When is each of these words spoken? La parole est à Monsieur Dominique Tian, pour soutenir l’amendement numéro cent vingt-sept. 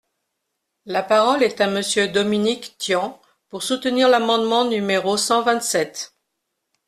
La 0.87 1.03
parole 1.03 1.43
est 1.43 1.61
à 1.61 1.67
Monsieur 1.69 2.07
Dominique 2.07 2.73
Tian, 2.79 3.21
pour 3.49 3.61
soutenir 3.61 4.09
l’amendement 4.09 4.65
numéro 4.65 5.15
cent 5.15 5.43
vingt-sept. 5.43 6.15